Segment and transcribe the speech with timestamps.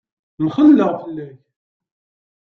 [0.45, 1.33] Mxelleɣ fell-ak.